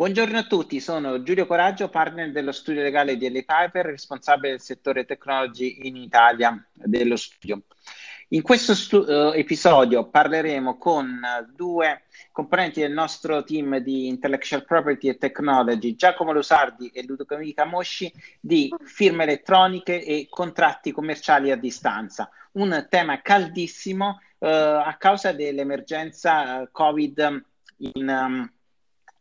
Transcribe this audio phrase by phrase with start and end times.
[0.00, 4.60] Buongiorno a tutti, sono Giulio Coraggio, partner dello studio legale di Ellie Piper, responsabile del
[4.62, 7.64] settore technology in Italia dello studio.
[8.28, 11.20] In questo stu- uh, episodio parleremo con
[11.54, 18.10] due componenti del nostro team di Intellectual Property e Technology, Giacomo Losardi e Ludovica Mosci,
[18.40, 22.30] di firme elettroniche e contratti commerciali a distanza.
[22.52, 27.44] Un tema caldissimo uh, a causa dell'emergenza Covid
[27.76, 28.50] in, um,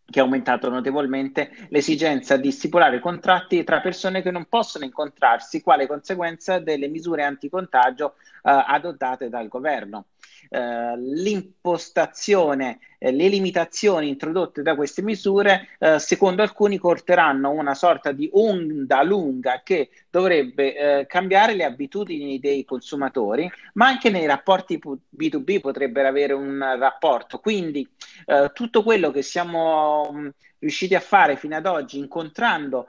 [0.09, 5.87] che ha aumentato notevolmente l'esigenza di stipulare contratti tra persone che non possono incontrarsi quale
[5.87, 10.05] conseguenza delle misure anticontagio eh, adottate dal governo.
[10.51, 18.11] Eh, l'impostazione, eh, le limitazioni introdotte da queste misure, eh, secondo alcuni, porteranno una sorta
[18.11, 24.79] di onda lunga che dovrebbe eh, cambiare le abitudini dei consumatori, ma anche nei rapporti
[25.15, 27.39] B2B potrebbero avere un rapporto.
[27.39, 27.87] Quindi
[28.25, 32.87] eh, tutto quello che siamo mh, riusciti a fare fino ad oggi, incontrando,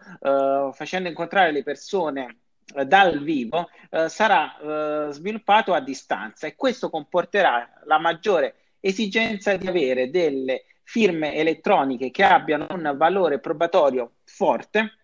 [0.73, 2.37] facendo incontrare le persone
[2.87, 9.67] dal vivo eh, sarà eh, sviluppato a distanza e questo comporterà la maggiore esigenza di
[9.67, 14.95] avere delle firme elettroniche che abbiano un valore probatorio forte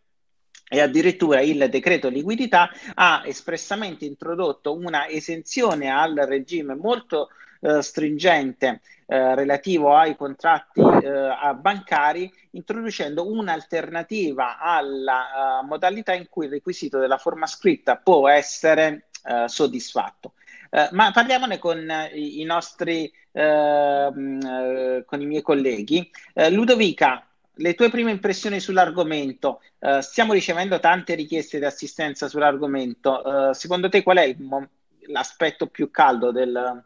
[0.69, 7.29] e addirittura il decreto liquidità ha espressamente introdotto una esenzione al regime molto
[7.61, 16.47] eh, stringente eh, relativo ai contratti eh, bancari, introducendo un'alternativa alla uh, modalità in cui
[16.47, 20.33] il requisito della forma scritta può essere uh, soddisfatto.
[20.71, 26.11] Uh, ma parliamone con i, i nostri, ehm, con i miei colleghi.
[26.51, 27.25] Ludovica,
[27.59, 29.63] le tue prime impressioni sull'argomento.
[29.79, 33.23] Uh, stiamo ricevendo tante richieste di assistenza sull'argomento.
[33.25, 34.69] Uh, secondo te qual è il,
[35.07, 36.83] l'aspetto più caldo del,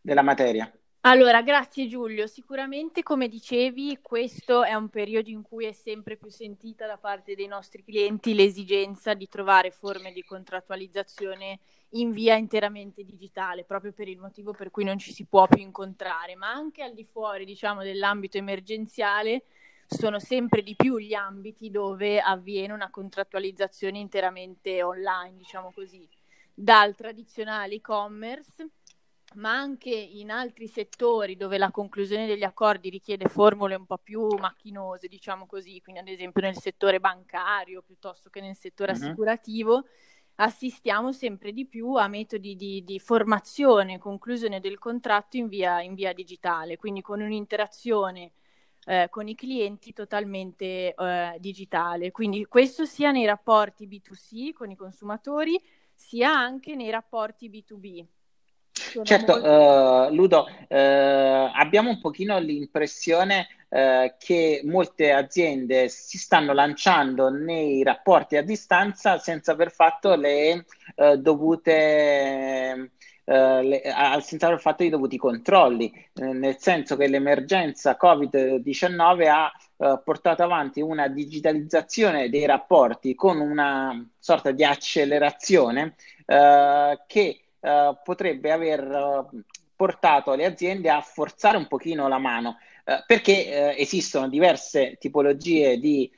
[0.00, 0.70] della materia?
[1.02, 2.26] Allora, grazie Giulio.
[2.26, 7.34] Sicuramente, come dicevi, questo è un periodo in cui è sempre più sentita da parte
[7.34, 14.08] dei nostri clienti l'esigenza di trovare forme di contrattualizzazione in via interamente digitale, proprio per
[14.08, 17.44] il motivo per cui non ci si può più incontrare, ma anche al di fuori,
[17.44, 19.44] diciamo, dell'ambito emergenziale
[19.86, 26.06] sono sempre di più gli ambiti dove avviene una contrattualizzazione interamente online, diciamo così,
[26.52, 28.68] dal tradizionale e-commerce
[29.34, 34.26] ma anche in altri settori dove la conclusione degli accordi richiede formule un po' più
[34.26, 38.98] macchinose, diciamo così, quindi ad esempio nel settore bancario piuttosto che nel settore uh-huh.
[38.98, 39.84] assicurativo,
[40.36, 45.82] assistiamo sempre di più a metodi di, di formazione e conclusione del contratto in via,
[45.82, 48.32] in via, digitale, quindi con un'interazione
[48.86, 52.10] eh, con i clienti totalmente eh, digitale.
[52.10, 55.60] Quindi questo sia nei rapporti B2C con i consumatori,
[55.92, 58.06] sia anche nei rapporti B2B.
[59.02, 59.48] Certo, molto...
[59.48, 67.82] uh, Ludo, uh, abbiamo un pochino l'impressione uh, che molte aziende si stanno lanciando nei
[67.82, 70.64] rapporti a distanza senza aver fatto le
[71.18, 72.90] dovute
[73.24, 73.82] le,
[74.22, 79.52] senza aver fatto i dovuti controlli, nel senso che l'emergenza Covid-19 ha
[80.02, 85.94] portato avanti una digitalizzazione dei rapporti con una sorta di accelerazione
[86.26, 89.42] che eh, potrebbe aver uh,
[89.74, 96.10] portato le aziende a forzare un pochino la mano, uh, perché esistono diverse tipologie di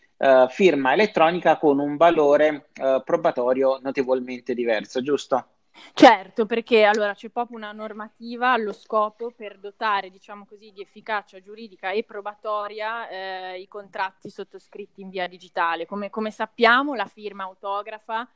[0.51, 2.69] firma elettronica con un valore
[3.07, 5.47] probatorio notevolmente diverso, giusto?
[5.95, 11.41] Certo, perché allora c'è proprio una normativa allo scopo per dotare, diciamo così, di efficacia
[11.41, 15.87] giuridica e probatoria eh, i contratti sottoscritti in via digitale.
[15.87, 18.29] Come, come sappiamo, la firma autografa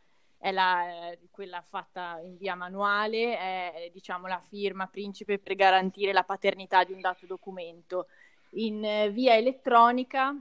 [0.44, 6.12] è la, eh, quella fatta in via manuale, è diciamo, la firma principe per garantire
[6.12, 8.08] la paternità di un dato documento.
[8.56, 10.38] In eh, via elettronica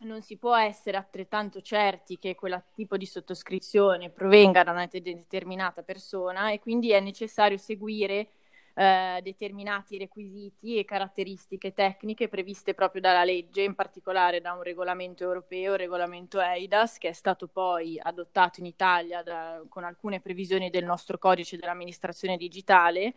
[0.00, 5.82] non si può essere altrettanto certi che quel tipo di sottoscrizione provenga da una determinata
[5.82, 8.30] persona e quindi è necessario seguire
[8.74, 15.22] eh, determinati requisiti e caratteristiche tecniche previste proprio dalla legge, in particolare da un regolamento
[15.22, 20.70] europeo, il regolamento EIDAS, che è stato poi adottato in Italia da, con alcune previsioni
[20.70, 23.14] del nostro codice dell'amministrazione digitale.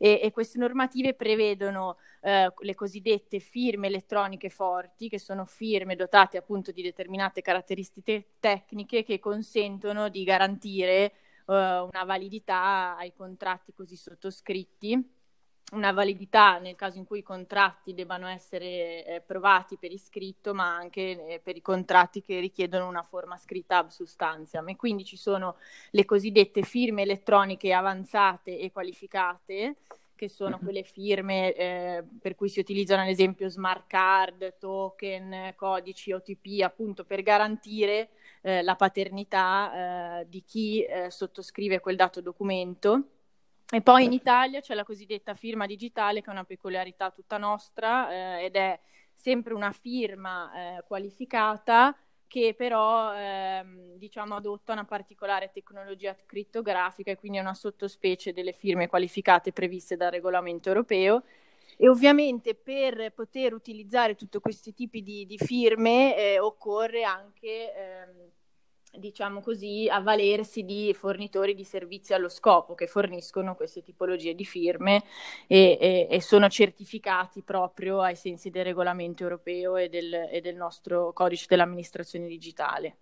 [0.00, 6.36] E, e queste normative prevedono eh, le cosiddette firme elettroniche forti, che sono firme dotate
[6.36, 11.12] appunto di determinate caratteristiche tecniche che consentono di garantire
[11.48, 15.16] eh, una validità ai contratti così sottoscritti,
[15.72, 20.76] una validità nel caso in cui i contratti debbano essere eh, provati per iscritto, ma
[20.76, 24.68] anche eh, per i contratti che richiedono una forma scritta ab substantiam.
[24.68, 25.56] E quindi ci sono
[25.90, 29.76] le cosiddette firme elettroniche avanzate e qualificate,
[30.14, 36.12] che sono quelle firme eh, per cui si utilizzano ad esempio smart card, token, codici
[36.12, 38.10] OTP, appunto per garantire
[38.42, 43.02] eh, la paternità eh, di chi eh, sottoscrive quel dato documento.
[43.70, 48.10] E poi in Italia c'è la cosiddetta firma digitale, che è una peculiarità tutta nostra
[48.10, 48.78] eh, ed è
[49.14, 51.94] sempre una firma eh, qualificata
[52.28, 58.52] che però ehm, diciamo adotta una particolare tecnologia crittografica e quindi è una sottospecie delle
[58.52, 61.24] firme qualificate previste dal regolamento europeo.
[61.80, 68.30] E ovviamente per poter utilizzare tutti questi tipi di, di firme eh, occorre anche ehm,
[68.98, 75.04] diciamo così, avvalersi di fornitori di servizi allo scopo che forniscono queste tipologie di firme
[75.46, 80.56] e, e, e sono certificati proprio ai sensi del regolamento europeo e del, e del
[80.56, 82.96] nostro codice dell'amministrazione digitale.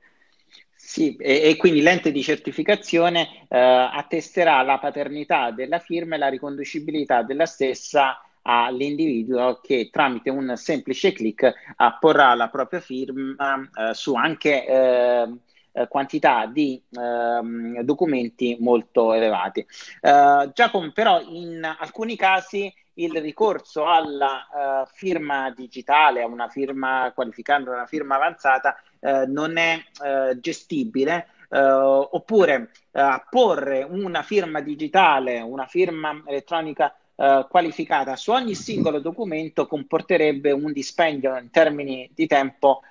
[0.75, 6.29] Sì, e, e, quindi l'ente di certificazione eh, attesterà la paternità della firma e la
[6.29, 14.15] riconducibilità della stessa all'individuo che tramite un semplice clic apporrà la propria firma eh, su
[14.15, 15.35] anche eh,
[15.73, 19.67] eh, quantità di eh, documenti molto elevati.
[20.01, 24.47] Eh, Giacomo, però in alcuni casi il ricorso alla
[24.85, 31.29] uh, firma digitale, a una firma qualificando una firma avanzata, uh, non è uh, gestibile.
[31.49, 40.71] oppure apporre una firma digitale, una firma elettronica qualificata su ogni singolo documento comporterebbe un
[40.71, 42.83] dispendio in termini di tempo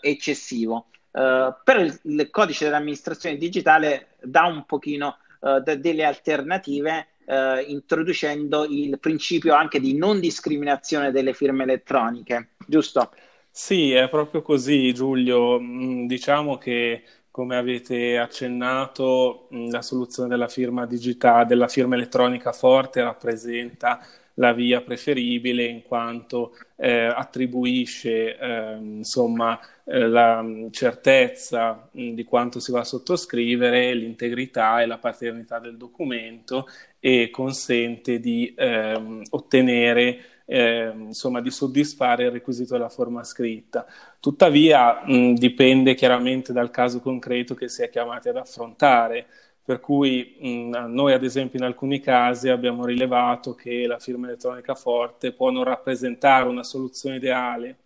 [0.00, 0.86] eccessivo.
[1.16, 7.58] Uh, però il, il, codice dell'amministrazione digitale dà un pochino uh, de- delle alternative uh,
[7.66, 13.12] introducendo il principio anche di non discriminazione delle firme elettroniche, giusto?
[13.50, 15.58] Sì, è proprio così Giulio.
[15.58, 17.02] Mm, diciamo che
[17.36, 24.00] come avete accennato, mm, la soluzione della firma digitale, della firma elettronica forte rappresenta
[24.38, 32.72] la via preferibile in quanto eh, attribuisce eh, insomma, la certezza mh, di quanto si
[32.72, 36.66] va a sottoscrivere, l'integrità e la paternità del documento
[36.98, 43.86] e consente di ehm, ottenere eh, insomma, di soddisfare il requisito della forma scritta.
[44.20, 49.26] Tuttavia mh, dipende chiaramente dal caso concreto che si è chiamati ad affrontare
[49.64, 54.74] per cui mh, noi ad esempio in alcuni casi abbiamo rilevato che la firma elettronica
[54.74, 57.76] forte può non rappresentare una soluzione ideale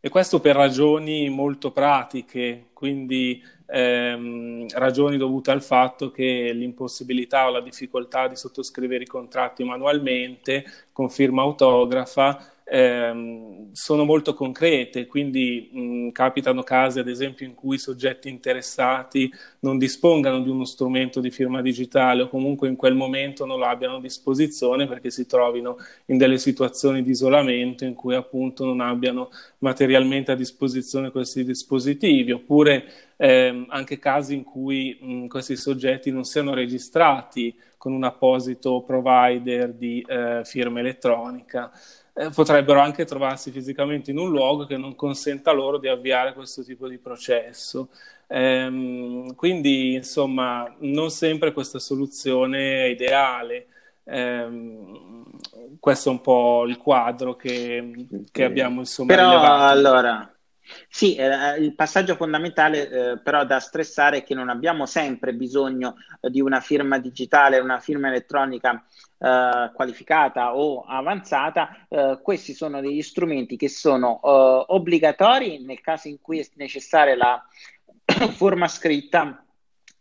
[0.00, 7.50] e questo per ragioni molto pratiche, quindi ehm, ragioni dovute al fatto che l'impossibilità o
[7.50, 15.70] la difficoltà di sottoscrivere i contratti manualmente con firma autografa ehm, sono molto concrete, quindi
[15.72, 19.30] mh, capitano casi ad esempio in cui i soggetti interessati
[19.60, 23.66] non dispongano di uno strumento di firma digitale o comunque in quel momento non lo
[23.66, 25.76] abbiano a disposizione perché si trovino
[26.06, 32.32] in delle situazioni di isolamento in cui appunto non abbiano materialmente a disposizione questi dispositivi,
[32.32, 32.84] oppure
[33.16, 39.72] ehm, anche casi in cui mh, questi soggetti non siano registrati con un apposito provider
[39.72, 41.70] di eh, firma elettronica
[42.20, 46.62] eh, potrebbero anche trovarsi fisicamente in un luogo che non consenta loro di avviare questo
[46.62, 47.88] tipo di processo.
[48.26, 53.68] Ehm, quindi, insomma, non sempre questa soluzione è ideale.
[54.04, 55.24] Ehm,
[55.78, 59.62] questo è un po' il quadro che, che abbiamo insomma Però, rilevato.
[59.64, 60.34] allora,
[60.88, 65.96] sì, eh, il passaggio fondamentale eh, però da stressare è che non abbiamo sempre bisogno
[66.20, 68.84] eh, di una firma digitale, una firma elettronica
[69.18, 71.86] eh, qualificata o avanzata.
[71.88, 77.16] Eh, questi sono degli strumenti che sono eh, obbligatori nel caso in cui è necessaria
[77.16, 77.44] la
[78.32, 79.44] forma scritta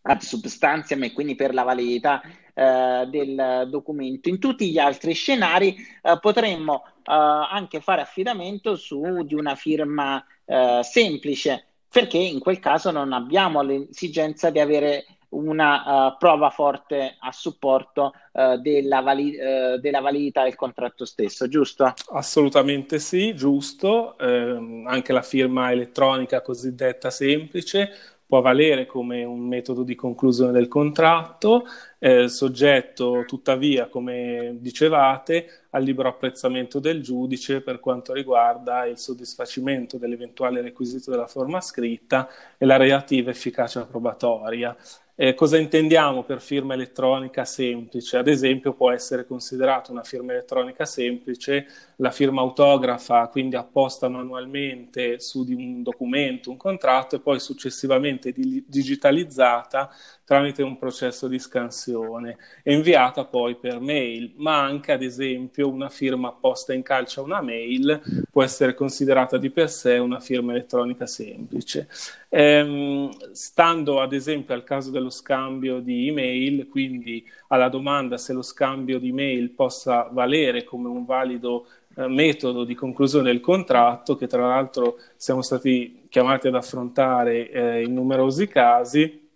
[0.01, 2.21] ad substantiam e quindi per la validità
[2.53, 4.29] eh, del documento.
[4.29, 10.23] In tutti gli altri scenari eh, potremmo eh, anche fare affidamento su di una firma
[10.49, 17.15] eh, semplice, perché in quel caso non abbiamo l'esigenza di avere una uh, prova forte
[17.19, 21.93] a supporto uh, della, vali- uh, della, validità del contratto stesso, giusto?
[22.13, 24.17] Assolutamente sì, giusto.
[24.17, 27.91] Eh, anche la firma elettronica cosiddetta semplice
[28.29, 31.65] può valere come un metodo di conclusione del contratto,
[31.97, 39.97] eh, soggetto tuttavia, come dicevate, al libero apprezzamento del giudice per quanto riguarda il soddisfacimento
[39.97, 44.77] dell'eventuale requisito della forma scritta e la relativa efficacia probatoria.
[45.21, 48.15] Eh, cosa intendiamo per firma elettronica semplice?
[48.15, 55.19] Ad esempio può essere considerata una firma elettronica semplice la firma autografa, quindi apposta manualmente
[55.19, 61.37] su di un documento, un contratto e poi successivamente di- digitalizzata tramite un processo di
[61.37, 67.19] scansione e inviata poi per mail, ma anche ad esempio una firma apposta in calcio
[67.19, 71.89] a una mail può essere considerata di per sé una firma elettronica semplice.
[72.31, 78.43] Ehm, stando ad esempio al caso dello scambio di email, quindi alla domanda se lo
[78.43, 84.27] scambio di email possa valere come un valido eh, metodo di conclusione del contratto, che
[84.27, 89.27] tra l'altro siamo stati chiamati ad affrontare eh, in numerosi casi,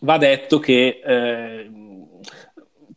[0.00, 1.70] va detto che eh,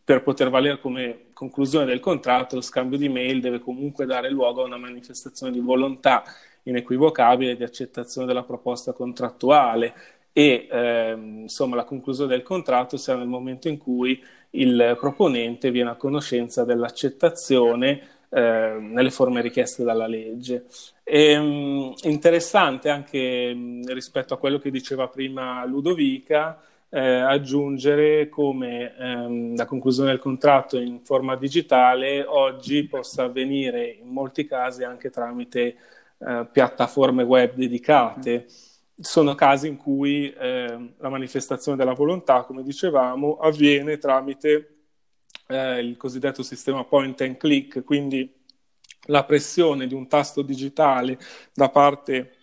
[0.04, 4.64] per poter valere come conclusione del contratto, lo scambio di mail deve comunque dare luogo
[4.64, 6.24] a una manifestazione di volontà
[6.64, 9.94] inequivocabile di accettazione della proposta contrattuale
[10.32, 15.92] e eh, insomma la conclusione del contratto sia nel momento in cui il proponente viene
[15.92, 20.66] a conoscenza dell'accettazione eh, nelle forme richieste dalla legge.
[21.04, 26.60] E, mh, interessante anche mh, rispetto a quello che diceva prima Ludovica,
[26.96, 34.08] eh, aggiungere come ehm, la conclusione del contratto in forma digitale oggi possa avvenire in
[34.08, 35.76] molti casi anche tramite
[36.18, 38.46] eh, piattaforme web dedicate.
[38.96, 44.76] Sono casi in cui eh, la manifestazione della volontà, come dicevamo, avviene tramite
[45.48, 48.34] eh, il cosiddetto sistema point and click, quindi
[49.08, 51.20] la pressione di un tasto digitale
[51.54, 52.36] da parte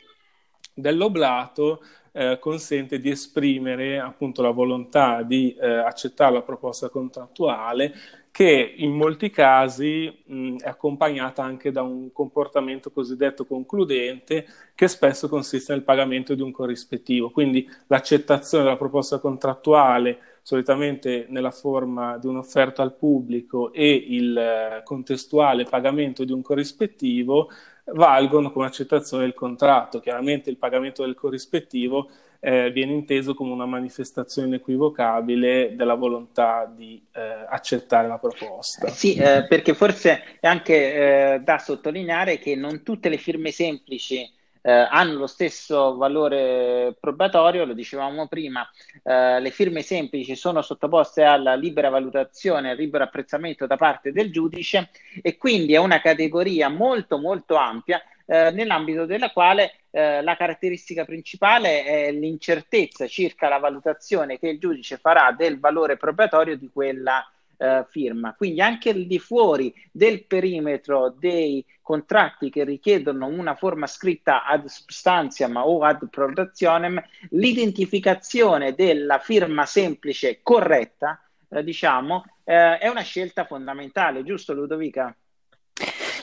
[0.75, 1.81] dell'oblato
[2.13, 7.93] eh, consente di esprimere appunto la volontà di eh, accettare la proposta contrattuale
[8.33, 15.29] che in molti casi mh, è accompagnata anche da un comportamento cosiddetto concludente che spesso
[15.29, 17.31] consiste nel pagamento di un corrispettivo.
[17.31, 24.81] Quindi l'accettazione della proposta contrattuale, solitamente nella forma di un'offerta al pubblico, e il eh,
[24.83, 27.51] contestuale pagamento di un corrispettivo
[27.85, 30.01] valgono come accettazione del contratto.
[30.01, 32.11] Chiaramente il pagamento del corrispettivo
[32.41, 38.89] eh, viene inteso come una manifestazione inequivocabile della volontà di eh, accettare la proposta.
[38.89, 44.29] Sì, eh, perché forse è anche eh, da sottolineare che non tutte le firme semplici
[44.63, 48.69] eh, hanno lo stesso valore probatorio, lo dicevamo prima,
[49.03, 54.31] eh, le firme semplici sono sottoposte alla libera valutazione, al libero apprezzamento da parte del
[54.31, 54.91] giudice
[55.21, 61.05] e quindi è una categoria molto molto ampia eh, nell'ambito della quale eh, la caratteristica
[61.05, 67.27] principale è l'incertezza circa la valutazione che il giudice farà del valore probatorio di quella
[67.63, 68.35] eh, firma.
[68.35, 74.67] Quindi anche al di fuori del perimetro dei contratti che richiedono una forma scritta ad
[74.67, 77.01] substantiam o ad prodationem,
[77.31, 85.15] l'identificazione della firma semplice corretta, eh, diciamo, eh, è una scelta fondamentale, giusto Ludovica?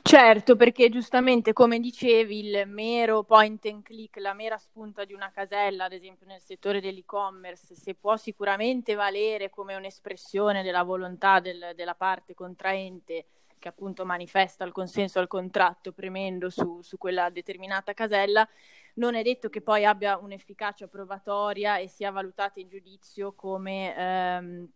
[0.10, 5.30] Certo, perché giustamente come dicevi, il mero point and click, la mera spunta di una
[5.30, 11.74] casella, ad esempio nel settore dell'e-commerce, se può sicuramente valere come un'espressione della volontà del,
[11.76, 13.26] della parte contraente
[13.60, 18.50] che appunto manifesta il consenso al contratto premendo su, su quella determinata casella,
[18.96, 24.70] non è detto che poi abbia un'efficacia probatoria e sia valutata in giudizio come ehm,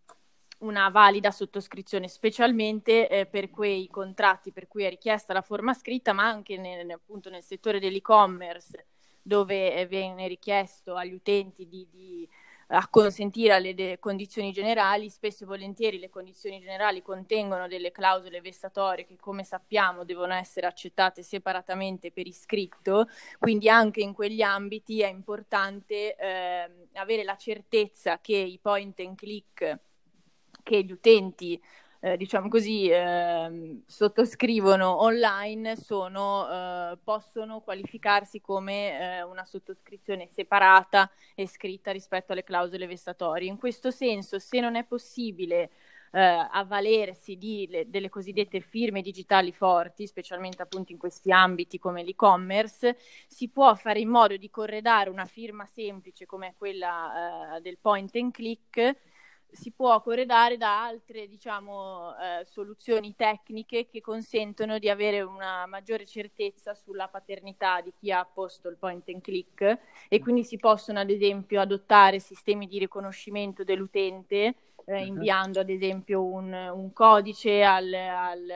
[0.59, 6.13] una valida sottoscrizione, specialmente eh, per quei contratti per cui è richiesta la forma scritta,
[6.13, 8.85] ma anche nel, appunto nel settore dell'e-commerce,
[9.21, 12.29] dove eh, viene richiesto agli utenti di, di
[12.67, 19.05] acconsentire alle de- condizioni generali, spesso e volentieri le condizioni generali contengono delle clausole vessatorie
[19.05, 23.07] che come sappiamo devono essere accettate separatamente per iscritto,
[23.37, 29.15] quindi anche in quegli ambiti è importante eh, avere la certezza che i point and
[29.15, 29.79] click
[30.63, 31.61] che gli utenti
[32.03, 41.09] eh, diciamo così, eh, sottoscrivono online sono, eh, possono qualificarsi come eh, una sottoscrizione separata
[41.33, 43.47] e scritta rispetto alle clausole vessatorie.
[43.47, 45.69] In questo senso, se non è possibile
[46.11, 46.19] eh,
[46.51, 52.97] avvalersi di, le, delle cosiddette firme digitali forti, specialmente appunto in questi ambiti come l'e-commerce,
[53.27, 58.13] si può fare in modo di corredare una firma semplice come quella eh, del point
[58.17, 58.93] and click
[59.53, 66.05] si può corredare da altre diciamo, eh, soluzioni tecniche che consentono di avere una maggiore
[66.05, 69.79] certezza sulla paternità di chi ha posto il point and click
[70.09, 74.55] e quindi si possono ad esempio adottare sistemi di riconoscimento dell'utente
[74.85, 75.05] eh, uh-huh.
[75.05, 78.51] inviando ad esempio un, un codice al, al,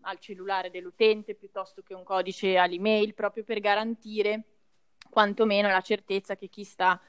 [0.00, 4.44] al cellulare dell'utente piuttosto che un codice all'email proprio per garantire
[5.10, 7.00] quantomeno la certezza che chi sta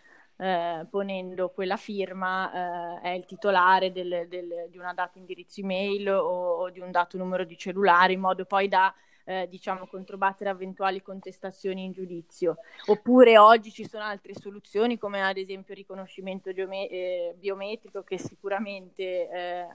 [0.42, 6.10] eh, ponendo quella firma eh, è il titolare del, del, di una data indirizzo email
[6.10, 8.94] o, o, di un dato numero di cellulare in modo poi da
[9.26, 12.58] eh, diciamo controbattere eventuali contestazioni in giudizio.
[12.86, 18.18] Oppure oggi ci sono altre soluzioni come ad esempio il riconoscimento geome- eh, biometrico che
[18.18, 19.68] sicuramente eh,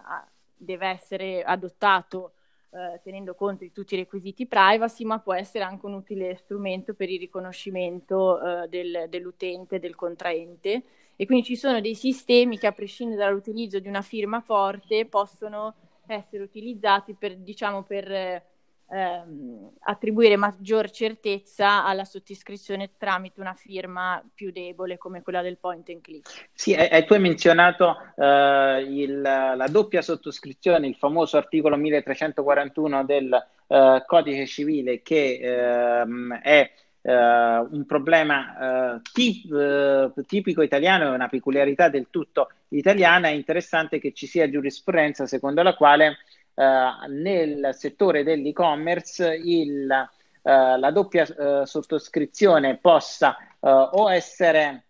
[0.56, 2.32] deve essere adottato
[2.74, 6.94] eh, tenendo conto di tutti i requisiti privacy, ma può essere anche un utile strumento
[6.94, 10.82] per il riconoscimento eh, del, dell'utente, del contraente.
[11.16, 15.74] E quindi ci sono dei sistemi che, a prescindere dall'utilizzo di una firma forte, possono
[16.06, 18.42] essere utilizzati per, diciamo, per
[18.90, 25.88] ehm, attribuire maggior certezza alla sottoscrizione tramite una firma più debole come quella del point
[25.90, 26.48] and click.
[26.52, 33.04] Sì, e, e tu hai menzionato eh, il, la doppia sottoscrizione, il famoso articolo 1341
[33.04, 36.70] del eh, codice civile che ehm, è
[37.06, 43.32] Uh, un problema uh, tip, uh, tipico italiano e una peculiarità del tutto italiana, è
[43.32, 46.16] interessante che ci sia giurisprudenza secondo la quale
[46.54, 54.84] eh, nel settore dell'e-commerce il, eh, la doppia eh, sottoscrizione possa o essere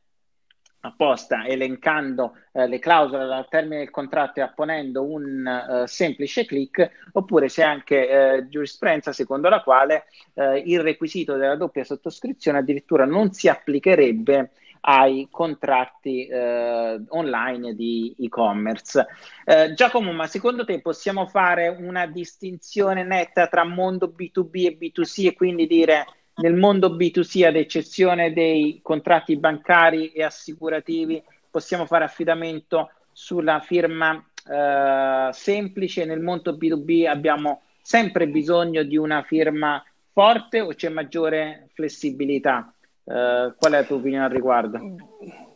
[0.85, 6.91] apposta elencando eh, le clausole al termine del contratto e apponendo un uh, semplice click,
[7.13, 10.05] oppure c'è anche eh, giurisprudenza secondo la quale
[10.35, 14.51] eh, il requisito della doppia sottoscrizione addirittura non si applicherebbe
[14.87, 19.07] ai contratti eh, online di e-commerce.
[19.45, 25.27] Eh, Giacomo, ma secondo te possiamo fare una distinzione netta tra mondo B2B e B2C
[25.27, 26.05] e quindi dire
[26.37, 34.23] nel mondo B2C, ad eccezione dei contratti bancari e assicurativi, possiamo fare affidamento sulla firma
[34.47, 41.69] eh, semplice, nel mondo B2B abbiamo sempre bisogno di una firma forte o c'è maggiore
[41.73, 42.74] flessibilità?
[43.05, 44.81] Uh, qual è la tua opinione al riguardo?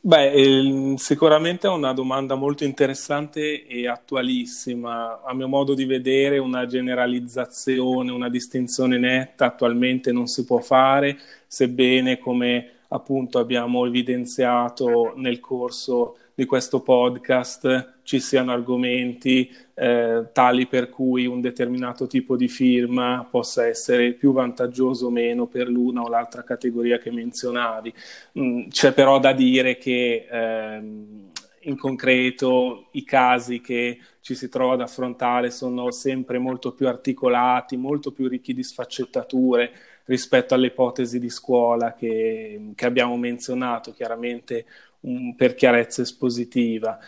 [0.01, 5.23] Beh, eh, sicuramente è una domanda molto interessante e attualissima.
[5.23, 11.19] A mio modo di vedere, una generalizzazione, una distinzione netta attualmente non si può fare,
[11.47, 20.69] sebbene, come appunto abbiamo evidenziato nel corso di questo podcast ci siano argomenti eh, tali
[20.69, 26.03] per cui un determinato tipo di firma possa essere più vantaggioso o meno per l'una
[26.03, 27.93] o l'altra categoria che menzionavi.
[28.39, 31.31] Mm, c'è però da dire che ehm,
[31.63, 37.77] in concreto i casi che ci si trova ad affrontare sono sempre molto più articolati,
[37.77, 39.73] molto più ricchi di sfaccettature
[40.05, 43.93] rispetto alle ipotesi di scuola che, che abbiamo menzionato.
[43.93, 44.65] Chiaramente
[45.01, 46.99] un, per chiarezza espositiva.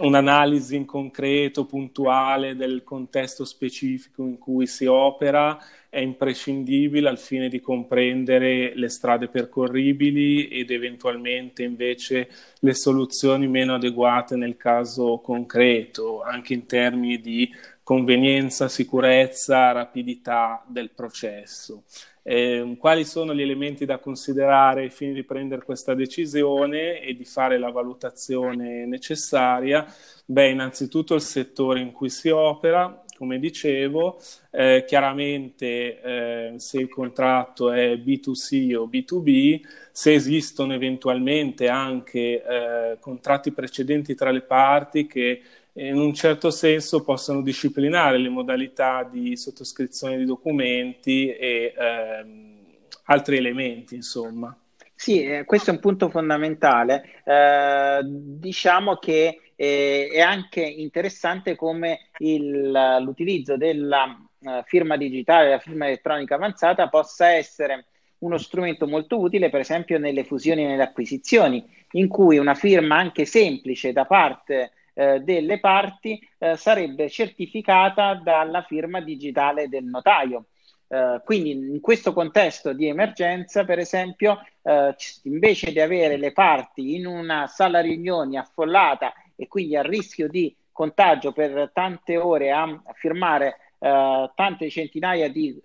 [0.00, 7.48] Un'analisi in concreto, puntuale del contesto specifico in cui si opera è imprescindibile al fine
[7.48, 16.22] di comprendere le strade percorribili ed eventualmente invece le soluzioni meno adeguate nel caso concreto,
[16.22, 17.50] anche in termini di
[17.82, 21.84] convenienza, sicurezza, rapidità del processo.
[22.28, 27.24] Eh, quali sono gli elementi da considerare ai fini di prendere questa decisione e di
[27.24, 29.86] fare la valutazione necessaria?
[30.24, 34.18] Beh, innanzitutto il settore in cui si opera, come dicevo,
[34.50, 39.60] eh, chiaramente eh, se il contratto è B2C o B2B,
[39.92, 45.42] se esistono eventualmente anche eh, contratti precedenti tra le parti che
[45.76, 52.54] in un certo senso possano disciplinare le modalità di sottoscrizione di documenti e ehm,
[53.04, 54.56] altri elementi, insomma.
[54.94, 57.20] Sì, eh, questo è un punto fondamentale.
[57.24, 65.58] Eh, diciamo che eh, è anche interessante come il, l'utilizzo della uh, firma digitale, la
[65.58, 67.86] firma elettronica avanzata, possa essere
[68.18, 72.96] uno strumento molto utile, per esempio, nelle fusioni e nelle acquisizioni, in cui una firma
[72.96, 80.46] anche semplice da parte eh, delle parti eh, sarebbe certificata dalla firma digitale del notaio.
[80.88, 86.94] Uh, quindi in questo contesto di emergenza, per esempio, uh, invece di avere le parti
[86.94, 92.80] in una sala riunioni affollata e quindi a rischio di contagio per tante ore a
[92.94, 95.60] firmare uh, tante centinaia di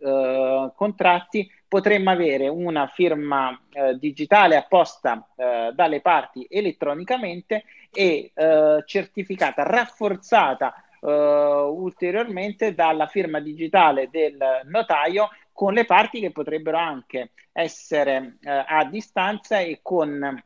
[0.76, 3.58] contratti, potremmo avere una firma
[3.98, 5.26] digitale apposta
[5.74, 15.74] dalle parti elettronicamente e eh, certificata, rafforzata eh, ulteriormente dalla firma digitale del notaio con
[15.74, 20.42] le parti che potrebbero anche essere eh, a distanza e con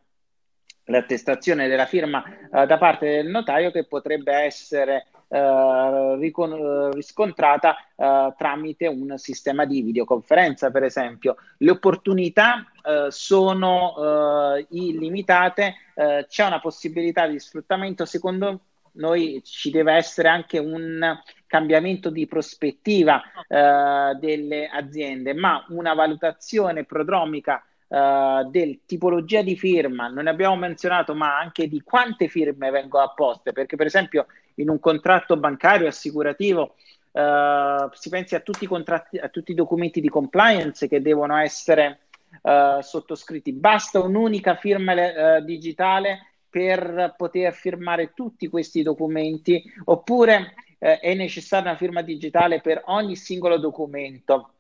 [0.88, 7.76] l'attestazione della firma eh, da parte del notaio che potrebbe essere eh, eh, ricon- riscontrata
[7.96, 11.36] eh, tramite un sistema di videoconferenza, per esempio.
[11.58, 18.62] Le opportunità eh, sono eh, illimitate, eh, c'è una possibilità di sfruttamento, secondo
[18.94, 26.86] noi ci deve essere anche un cambiamento di prospettiva eh, delle aziende, ma una valutazione
[26.86, 33.04] prodromica uh, del tipologia di firma, non abbiamo menzionato, ma anche di quante firme vengono
[33.04, 36.76] apposte, perché per esempio in un contratto bancario assicurativo
[37.12, 41.38] uh, si pensi a tutti i contratti, a tutti i documenti di compliance che devono
[41.38, 42.08] essere
[42.42, 43.54] uh, sottoscritti.
[43.54, 52.02] Basta un'unica firma digitale per poter firmare tutti questi documenti, oppure è necessaria una firma
[52.02, 54.52] digitale per ogni singolo documento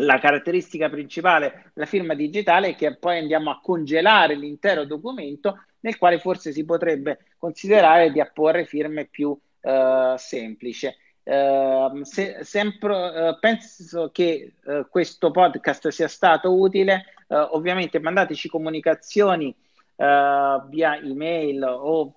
[0.00, 5.98] la caratteristica principale della firma digitale è che poi andiamo a congelare l'intero documento nel
[5.98, 10.92] quale forse si potrebbe considerare di apporre firme più eh, semplici.
[11.26, 17.04] Uh, se, sempre, uh, penso che uh, questo podcast sia stato utile.
[17.28, 19.52] ovviamente mandateci comunicazioni
[19.96, 22.14] via email o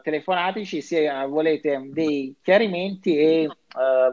[0.00, 3.50] telefonatici se volete dei chiarimenti e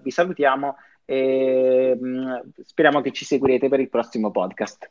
[0.01, 4.89] vi salutiamo e, mm, speriamo che ci seguirete per il prossimo podcast.